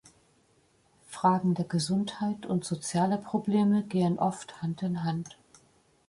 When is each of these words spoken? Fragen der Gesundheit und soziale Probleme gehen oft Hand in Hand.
Fragen 1.09 1.53
der 1.53 1.65
Gesundheit 1.65 2.47
und 2.47 2.65
soziale 2.65 3.19
Probleme 3.19 3.83
gehen 3.83 4.17
oft 4.17 4.59
Hand 4.63 4.81
in 4.81 5.03
Hand. 5.03 5.37